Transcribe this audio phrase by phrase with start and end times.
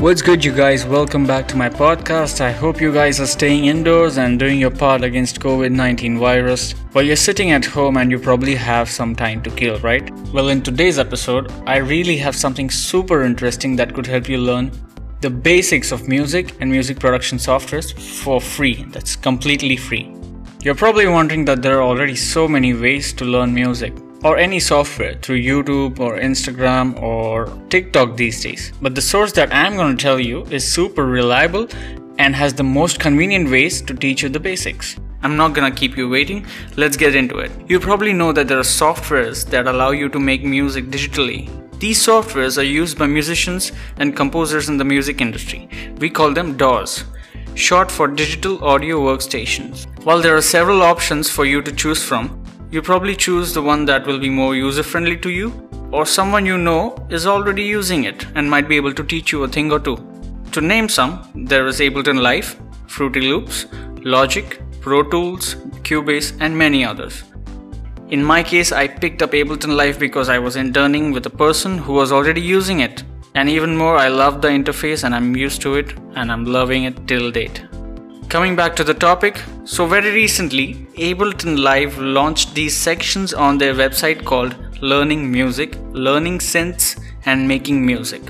[0.00, 0.84] What's good, you guys?
[0.84, 2.42] Welcome back to my podcast.
[2.42, 6.72] I hope you guys are staying indoors and doing your part against COVID 19 virus.
[6.92, 10.08] While you're sitting at home and you probably have some time to kill, right?
[10.34, 14.70] Well, in today's episode, I really have something super interesting that could help you learn
[15.22, 18.84] the basics of music and music production softwares for free.
[18.90, 20.14] That's completely free.
[20.62, 23.94] You're probably wondering that there are already so many ways to learn music
[24.24, 28.72] or any software through YouTube or Instagram or TikTok these days.
[28.80, 31.68] But the source that I'm going to tell you is super reliable
[32.18, 34.96] and has the most convenient ways to teach you the basics.
[35.22, 37.50] I'm not gonna keep you waiting, let's get into it.
[37.68, 41.50] You probably know that there are softwares that allow you to make music digitally.
[41.80, 45.68] These softwares are used by musicians and composers in the music industry.
[45.98, 47.04] We call them DAWs,
[47.54, 49.86] short for Digital Audio Workstations.
[50.04, 53.84] While there are several options for you to choose from, you probably choose the one
[53.86, 58.04] that will be more user friendly to you, or someone you know is already using
[58.04, 59.96] it and might be able to teach you a thing or two.
[60.52, 63.66] To name some, there is Ableton Live, Fruity Loops,
[64.02, 67.24] Logic, Pro Tools, Cubase, and many others.
[68.08, 71.76] In my case, I picked up Ableton Live because I was interning with a person
[71.76, 73.02] who was already using it.
[73.34, 76.84] And even more, I love the interface and I'm used to it and I'm loving
[76.84, 77.64] it till date.
[78.28, 83.72] Coming back to the topic, so very recently, Ableton Live launched these sections on their
[83.72, 88.20] website called Learning Music, Learning Synths, and Making Music.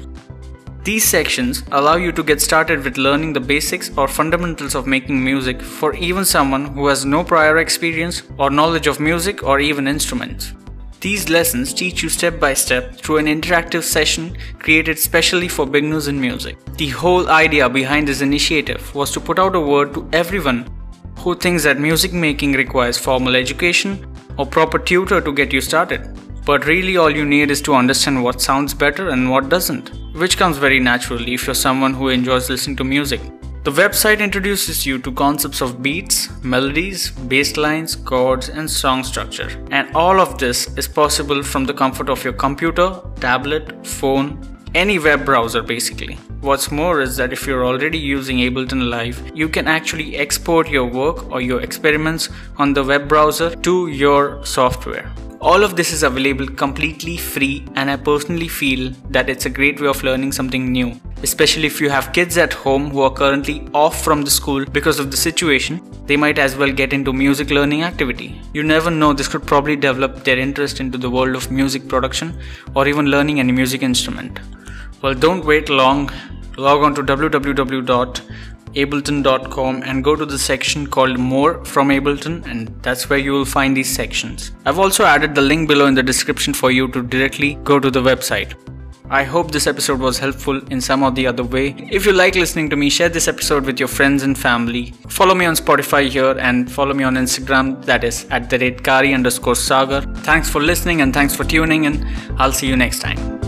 [0.84, 5.24] These sections allow you to get started with learning the basics or fundamentals of making
[5.24, 9.88] music for even someone who has no prior experience or knowledge of music or even
[9.88, 10.52] instruments.
[11.00, 16.08] These lessons teach you step by step through an interactive session created specially for beginners
[16.08, 16.56] in music.
[16.76, 20.66] The whole idea behind this initiative was to put out a word to everyone
[21.18, 24.06] who thinks that music making requires formal education
[24.38, 26.18] or proper tutor to get you started.
[26.46, 30.38] But really, all you need is to understand what sounds better and what doesn't, which
[30.38, 33.20] comes very naturally if you're someone who enjoys listening to music.
[33.66, 39.50] The website introduces you to concepts of beats, melodies, bass lines, chords, and song structure.
[39.72, 44.38] And all of this is possible from the comfort of your computer, tablet, phone,
[44.76, 46.14] any web browser basically.
[46.42, 50.86] What's more is that if you're already using Ableton Live, you can actually export your
[50.86, 52.28] work or your experiments
[52.58, 55.12] on the web browser to your software.
[55.40, 59.80] All of this is available completely free, and I personally feel that it's a great
[59.80, 63.68] way of learning something new, especially if you have kids at home who are currently
[63.72, 65.80] off from the school because of the situation.
[66.06, 68.40] They might as well get into music learning activity.
[68.52, 72.38] You never know, this could probably develop their interest into the world of music production
[72.74, 74.40] or even learning any music instrument.
[75.02, 76.10] Well, don't wait long.
[76.56, 78.20] Log on to www
[78.74, 83.50] ableton.com and go to the section called more from ableton and that's where you will
[83.56, 87.02] find these sections i've also added the link below in the description for you to
[87.02, 88.54] directly go to the website
[89.08, 91.76] I hope this episode was helpful in some or the other way.
[91.78, 94.94] If you like listening to me, share this episode with your friends and family.
[95.08, 98.82] Follow me on Spotify here and follow me on Instagram, that is at the rate
[98.82, 100.02] Kari underscore Sagar.
[100.22, 102.04] Thanks for listening and thanks for tuning in.
[102.38, 103.45] I'll see you next time.